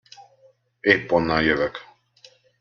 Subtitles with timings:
[0.83, 1.85] Épp onnan jövök.